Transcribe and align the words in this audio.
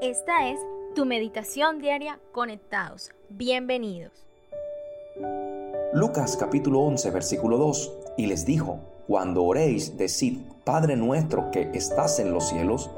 Esta 0.00 0.48
es 0.48 0.60
tu 0.94 1.04
meditación 1.04 1.80
diaria 1.80 2.20
conectados. 2.32 3.10
Bienvenidos. 3.28 4.12
Lucas 5.92 6.36
capítulo 6.36 6.80
11 6.80 7.10
versículo 7.10 7.58
2 7.58 7.92
y 8.16 8.26
les 8.26 8.46
dijo, 8.46 8.78
cuando 9.06 9.44
oréis, 9.44 9.96
decid, 9.96 10.38
Padre 10.64 10.96
nuestro 10.96 11.50
que 11.50 11.70
estás 11.74 12.18
en 12.18 12.32
los 12.32 12.48
cielos, 12.48 12.90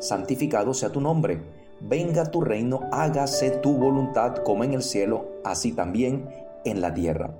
santificado 0.00 0.74
sea 0.74 0.90
tu 0.90 1.00
nombre, 1.00 1.42
venga 1.80 2.30
tu 2.30 2.40
reino, 2.40 2.88
hágase 2.92 3.50
tu 3.50 3.76
voluntad 3.76 4.36
como 4.36 4.64
en 4.64 4.74
el 4.74 4.82
cielo, 4.82 5.26
así 5.44 5.72
también 5.72 6.28
en 6.64 6.80
la 6.80 6.94
tierra. 6.94 7.34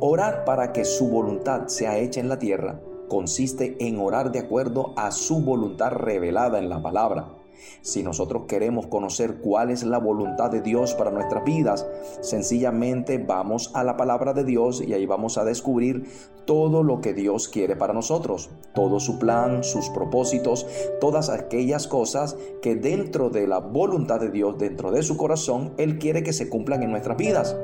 Orar 0.00 0.44
para 0.44 0.72
que 0.72 0.84
su 0.84 1.08
voluntad 1.08 1.68
sea 1.68 1.98
hecha 1.98 2.20
en 2.20 2.28
la 2.28 2.38
tierra 2.38 2.80
consiste 3.10 3.76
en 3.80 3.98
orar 3.98 4.32
de 4.32 4.38
acuerdo 4.38 4.94
a 4.96 5.10
su 5.10 5.42
voluntad 5.42 5.90
revelada 5.90 6.58
en 6.58 6.70
la 6.70 6.80
palabra. 6.80 7.34
Si 7.82 8.02
nosotros 8.02 8.44
queremos 8.48 8.86
conocer 8.86 9.40
cuál 9.40 9.70
es 9.70 9.82
la 9.82 9.98
voluntad 9.98 10.50
de 10.50 10.62
Dios 10.62 10.94
para 10.94 11.10
nuestras 11.10 11.44
vidas, 11.44 11.86
sencillamente 12.20 13.18
vamos 13.18 13.70
a 13.74 13.84
la 13.84 13.96
palabra 13.96 14.32
de 14.32 14.44
Dios 14.44 14.80
y 14.80 14.94
ahí 14.94 15.04
vamos 15.04 15.36
a 15.36 15.44
descubrir 15.44 16.06
todo 16.46 16.82
lo 16.82 17.00
que 17.00 17.12
Dios 17.12 17.48
quiere 17.48 17.76
para 17.76 17.92
nosotros, 17.92 18.50
todo 18.74 19.00
su 19.00 19.18
plan, 19.18 19.62
sus 19.62 19.90
propósitos, 19.90 20.66
todas 21.00 21.28
aquellas 21.28 21.86
cosas 21.86 22.36
que 22.62 22.76
dentro 22.76 23.28
de 23.28 23.46
la 23.46 23.58
voluntad 23.58 24.20
de 24.20 24.30
Dios, 24.30 24.56
dentro 24.56 24.90
de 24.90 25.02
su 25.02 25.16
corazón, 25.16 25.74
Él 25.76 25.98
quiere 25.98 26.22
que 26.22 26.32
se 26.32 26.48
cumplan 26.48 26.82
en 26.82 26.90
nuestras 26.90 27.16
vidas. 27.16 27.56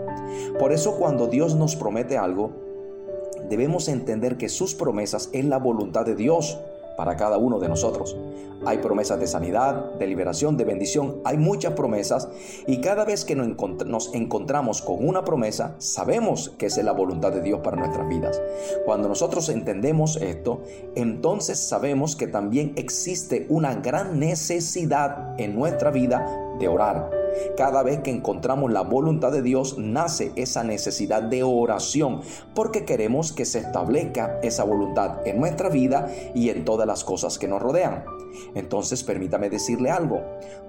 Por 0.59 0.73
eso 0.73 0.97
cuando 0.97 1.27
Dios 1.27 1.55
nos 1.55 1.77
promete 1.77 2.19
algo, 2.19 2.66
debemos 3.49 3.89
entender 3.89 4.37
que 4.37 4.49
sus 4.49 4.75
promesas 4.75 5.31
es 5.33 5.45
la 5.45 5.59
voluntad 5.59 6.05
de 6.05 6.15
Dios 6.15 6.59
para 6.97 7.17
cada 7.17 7.37
uno 7.37 7.59
de 7.59 7.69
nosotros. 7.69 8.17
Hay 8.65 8.79
promesas 8.79 9.21
de 9.21 9.27
sanidad, 9.27 9.93
de 9.99 10.07
liberación, 10.07 10.57
de 10.57 10.65
bendición, 10.65 11.21
hay 11.25 11.37
muchas 11.37 11.75
promesas 11.75 12.29
y 12.67 12.81
cada 12.81 13.05
vez 13.05 13.25
que 13.25 13.37
nos 13.37 14.15
encontramos 14.15 14.81
con 14.81 15.07
una 15.07 15.25
promesa, 15.25 15.75
sabemos 15.79 16.51
que 16.59 16.67
es 16.67 16.77
la 16.79 16.93
voluntad 16.93 17.33
de 17.33 17.43
Dios 17.43 17.61
para 17.61 17.77
nuestras 17.77 18.09
vidas. 18.09 18.41
Cuando 18.85 19.09
nosotros 19.09 19.51
entendemos 19.51 20.17
esto, 20.17 20.63
entonces 20.95 21.59
sabemos 21.61 22.17
que 22.17 22.27
también 22.27 22.73
existe 22.77 23.47
una 23.51 23.75
gran 23.75 24.19
necesidad 24.19 25.39
en 25.39 25.55
nuestra 25.55 25.91
vida 25.91 26.57
de 26.59 26.69
orar 26.69 27.26
cada 27.57 27.83
vez 27.83 28.01
que 28.01 28.11
encontramos 28.11 28.73
la 28.73 28.83
voluntad 28.83 29.33
de 29.33 29.43
Dios, 29.43 29.77
nace 29.79 30.33
esa 30.37 30.65
necesidad 30.65 31.23
de 31.23 31.43
oración, 31.43 32.21
porque 32.55 32.85
queremos 32.85 33.33
que 33.33 33.45
se 33.45 33.59
establezca 33.61 34.39
esa 34.43 34.65
voluntad 34.65 35.27
en 35.27 35.39
nuestra 35.39 35.69
vida 35.69 36.09
y 36.35 36.51
en 36.51 36.65
todas 36.65 36.87
las 36.87 37.05
cosas 37.05 37.39
que 37.39 37.49
nos 37.49 37.63
rodean. 37.63 38.05
Entonces 38.55 39.03
permítame 39.03 39.51
decirle 39.51 39.91
algo, 39.91 40.21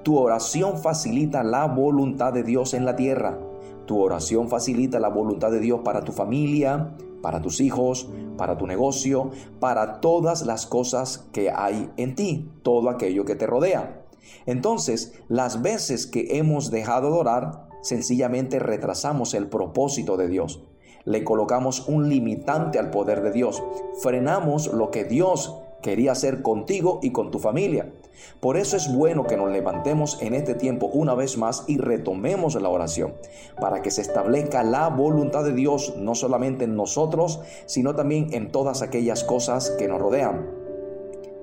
tu 0.03 0.17
oración 0.17 0.77
facilita 0.77 1.43
la 1.43 1.65
voluntad 1.65 2.33
de 2.33 2.43
Dios 2.43 2.73
en 2.73 2.85
la 2.85 2.95
tierra. 2.95 3.37
Tu 3.85 3.99
oración 3.99 4.49
facilita 4.49 4.99
la 4.99 5.09
voluntad 5.09 5.51
de 5.51 5.59
Dios 5.59 5.79
para 5.83 6.01
tu 6.01 6.11
familia, 6.11 6.93
para 7.21 7.41
tus 7.41 7.61
hijos, 7.61 8.09
para 8.37 8.57
tu 8.57 8.67
negocio, 8.67 9.31
para 9.59 9.99
todas 9.99 10.45
las 10.45 10.65
cosas 10.65 11.25
que 11.31 11.51
hay 11.51 11.89
en 11.97 12.15
ti, 12.15 12.49
todo 12.63 12.89
aquello 12.89 13.25
que 13.25 13.35
te 13.35 13.47
rodea. 13.47 14.06
Entonces, 14.45 15.13
las 15.27 15.61
veces 15.61 16.07
que 16.07 16.37
hemos 16.37 16.71
dejado 16.71 17.11
de 17.11 17.17
orar, 17.17 17.67
sencillamente 17.81 18.59
retrasamos 18.59 19.33
el 19.33 19.47
propósito 19.47 20.17
de 20.17 20.27
Dios. 20.27 20.63
Le 21.05 21.23
colocamos 21.23 21.87
un 21.87 22.09
limitante 22.09 22.79
al 22.79 22.89
poder 22.89 23.21
de 23.21 23.31
Dios. 23.31 23.63
Frenamos 24.01 24.67
lo 24.73 24.91
que 24.91 25.05
Dios 25.05 25.55
quería 25.81 26.11
hacer 26.11 26.41
contigo 26.41 26.99
y 27.01 27.11
con 27.11 27.31
tu 27.31 27.39
familia. 27.39 27.93
Por 28.39 28.57
eso 28.57 28.77
es 28.77 28.93
bueno 28.93 29.25
que 29.25 29.37
nos 29.37 29.51
levantemos 29.51 30.17
en 30.21 30.33
este 30.33 30.55
tiempo 30.55 30.87
una 30.87 31.15
vez 31.15 31.37
más 31.37 31.63
y 31.67 31.77
retomemos 31.77 32.55
la 32.55 32.69
oración, 32.69 33.13
para 33.59 33.81
que 33.81 33.91
se 33.91 34.01
establezca 34.01 34.63
la 34.63 34.89
voluntad 34.89 35.43
de 35.43 35.53
Dios 35.53 35.95
no 35.97 36.15
solamente 36.15 36.65
en 36.65 36.75
nosotros, 36.75 37.39
sino 37.67 37.95
también 37.95 38.33
en 38.33 38.51
todas 38.51 38.81
aquellas 38.81 39.23
cosas 39.23 39.69
que 39.71 39.87
nos 39.87 39.99
rodean. 39.99 40.49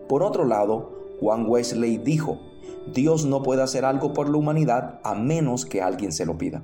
Por 0.08 0.22
otro 0.22 0.44
lado, 0.44 0.92
Juan 1.20 1.46
Wesley 1.48 1.98
dijo, 1.98 2.38
Dios 2.92 3.24
no 3.24 3.42
puede 3.42 3.62
hacer 3.62 3.84
algo 3.84 4.12
por 4.12 4.28
la 4.28 4.36
humanidad 4.36 5.00
a 5.04 5.14
menos 5.14 5.64
que 5.64 5.82
alguien 5.82 6.12
se 6.12 6.26
lo 6.26 6.36
pida. 6.36 6.62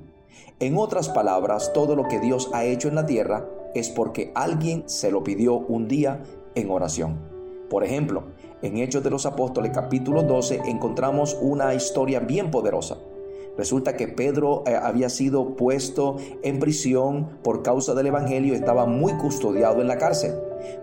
En 0.59 0.77
otras 0.77 1.09
palabras, 1.09 1.71
todo 1.73 1.95
lo 1.95 2.07
que 2.07 2.19
Dios 2.19 2.49
ha 2.53 2.63
hecho 2.63 2.87
en 2.87 2.95
la 2.95 3.05
tierra 3.05 3.47
es 3.73 3.89
porque 3.89 4.31
alguien 4.35 4.83
se 4.87 5.09
lo 5.11 5.23
pidió 5.23 5.55
un 5.55 5.87
día 5.87 6.21
en 6.55 6.69
oración. 6.69 7.19
Por 7.69 7.83
ejemplo, 7.83 8.25
en 8.61 8.77
Hechos 8.77 9.03
de 9.03 9.09
los 9.09 9.25
Apóstoles 9.25 9.71
capítulo 9.73 10.23
12 10.23 10.61
encontramos 10.65 11.37
una 11.41 11.73
historia 11.73 12.19
bien 12.19 12.51
poderosa. 12.51 12.97
Resulta 13.57 13.95
que 13.97 14.07
Pedro 14.07 14.63
eh, 14.65 14.75
había 14.75 15.09
sido 15.09 15.55
puesto 15.55 16.17
en 16.43 16.59
prisión 16.59 17.39
por 17.43 17.63
causa 17.63 17.93
del 17.93 18.07
Evangelio, 18.07 18.53
estaba 18.53 18.85
muy 18.85 19.13
custodiado 19.13 19.81
en 19.81 19.87
la 19.87 19.97
cárcel, 19.97 20.35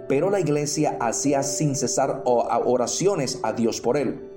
pero 0.08 0.30
la 0.30 0.40
iglesia 0.40 0.96
hacía 1.00 1.42
sin 1.42 1.76
cesar 1.76 2.22
oraciones 2.24 3.40
a 3.42 3.52
Dios 3.52 3.80
por 3.80 3.96
él. 3.96 4.27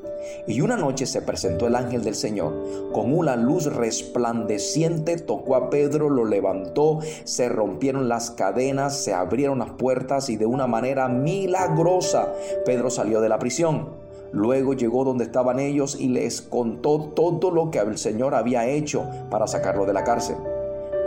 Y 0.48 0.62
una 0.62 0.78
noche 0.78 1.06
se 1.06 1.22
presentó 1.22 1.68
el 1.68 1.76
ángel 1.76 2.04
del 2.04 2.16
Señor 2.16 2.92
con 2.92 3.14
una 3.14 3.36
luz 3.36 3.66
resplandeciente, 3.66 5.18
tocó 5.18 5.56
a 5.56 5.70
Pedro, 5.70 6.10
lo 6.10 6.26
levantó, 6.26 7.00
se 7.24 7.50
rompieron 7.50 8.10
las 8.10 8.32
cadenas, 8.32 9.04
se 9.04 9.14
abrieron 9.14 9.60
las 9.60 9.72
puertas 9.72 10.30
y 10.30 10.38
de 10.38 10.46
una 10.46 10.68
manera 10.68 11.08
milagrosa 11.08 12.34
Pedro 12.66 12.90
salió 12.90 13.22
de 13.22 13.30
la 13.30 13.40
prisión. 13.40 13.90
Luego 14.32 14.74
llegó 14.74 15.04
donde 15.04 15.26
estaban 15.26 15.60
ellos 15.60 15.98
y 16.00 16.08
les 16.08 16.42
contó 16.42 17.12
todo 17.14 17.52
lo 17.52 17.70
que 17.70 17.80
el 17.80 17.98
Señor 17.98 18.34
había 18.34 18.66
hecho 18.66 19.06
para 19.30 19.48
sacarlo 19.48 19.86
de 19.86 19.94
la 19.94 20.04
cárcel. 20.04 20.38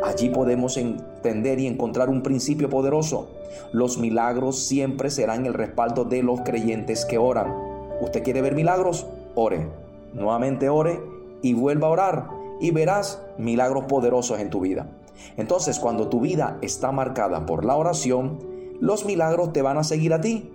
Allí 0.04 0.28
podemos 0.28 0.76
entender 0.76 1.58
y 1.58 1.66
encontrar 1.66 2.10
un 2.10 2.22
principio 2.22 2.69
poderoso. 2.69 3.28
Los 3.72 3.96
milagros 3.96 4.58
siempre 4.58 5.10
serán 5.10 5.46
el 5.46 5.54
respaldo 5.54 6.04
de 6.04 6.22
los 6.22 6.42
creyentes 6.42 7.06
que 7.06 7.16
oran. 7.16 7.74
¿Usted 8.04 8.22
quiere 8.22 8.42
ver 8.42 8.54
milagros? 8.54 9.06
Ore. 9.34 9.66
Nuevamente 10.12 10.69
ore 10.69 11.00
y 11.41 11.54
vuelva 11.54 11.88
a 11.88 11.91
orar 11.91 12.28
y 12.60 12.70
verás 12.70 13.22
milagros 13.38 13.84
poderosos 13.87 14.38
en 14.41 14.50
tu 14.50 14.60
vida. 14.60 14.91
Entonces, 15.38 15.78
cuando 15.78 16.09
tu 16.09 16.20
vida 16.20 16.59
está 16.60 16.93
marcada 16.93 17.47
por 17.47 17.64
la 17.64 17.76
oración, 17.76 18.38
los 18.78 19.06
milagros 19.06 19.54
te 19.54 19.62
van 19.62 19.78
a 19.78 19.84
seguir 19.84 20.12
a 20.12 20.20
ti. 20.20 20.53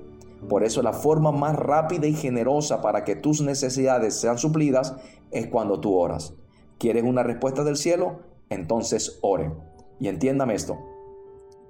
Por 0.47 0.63
eso 0.63 0.83
la 0.83 0.93
forma 0.93 1.31
más 1.31 1.55
rápida 1.55 2.05
y 2.05 2.13
generosa 2.13 2.81
para 2.81 3.03
que 3.03 3.15
tus 3.15 3.41
necesidades 3.41 4.13
sean 4.13 4.37
suplidas 4.37 4.95
es 5.31 5.47
cuando 5.47 5.79
tú 5.79 5.97
oras. 5.97 6.33
¿Quieres 6.77 7.03
una 7.03 7.23
respuesta 7.23 7.63
del 7.63 7.77
cielo? 7.77 8.19
Entonces 8.49 9.17
ore. 9.21 9.51
Y 9.99 10.07
entiéndame 10.07 10.53
esto. 10.53 10.77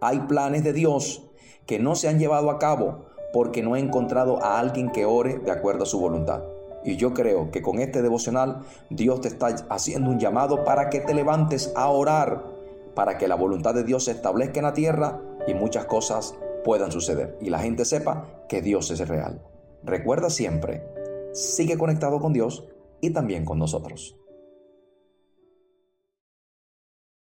Hay 0.01 0.19
planes 0.27 0.63
de 0.65 0.73
Dios 0.73 1.23
que 1.65 1.79
no 1.79 1.95
se 1.95 2.09
han 2.09 2.19
llevado 2.19 2.51
a 2.51 2.59
cabo 2.59 3.05
porque 3.31 3.61
no 3.61 3.75
he 3.75 3.79
encontrado 3.79 4.43
a 4.43 4.59
alguien 4.59 4.91
que 4.91 5.05
ore 5.05 5.39
de 5.39 5.51
acuerdo 5.51 5.83
a 5.83 5.87
su 5.87 5.99
voluntad. 5.99 6.43
Y 6.83 6.95
yo 6.95 7.13
creo 7.13 7.51
que 7.51 7.61
con 7.61 7.79
este 7.79 8.01
devocional 8.01 8.61
Dios 8.89 9.21
te 9.21 9.27
está 9.27 9.47
haciendo 9.69 10.09
un 10.09 10.19
llamado 10.19 10.63
para 10.63 10.89
que 10.89 11.01
te 11.01 11.13
levantes 11.13 11.73
a 11.75 11.89
orar, 11.89 12.45
para 12.95 13.17
que 13.17 13.27
la 13.27 13.35
voluntad 13.35 13.73
de 13.73 13.83
Dios 13.83 14.05
se 14.05 14.11
establezca 14.11 14.59
en 14.59 14.65
la 14.65 14.73
tierra 14.73 15.21
y 15.47 15.53
muchas 15.53 15.85
cosas 15.85 16.35
puedan 16.63 16.91
suceder 16.91 17.37
y 17.41 17.49
la 17.49 17.59
gente 17.59 17.85
sepa 17.85 18.25
que 18.47 18.61
Dios 18.61 18.91
es 18.91 19.07
real. 19.07 19.41
Recuerda 19.83 20.29
siempre, 20.29 20.83
sigue 21.33 21.77
conectado 21.77 22.19
con 22.19 22.33
Dios 22.33 22.65
y 23.01 23.11
también 23.11 23.45
con 23.45 23.59
nosotros. 23.59 24.15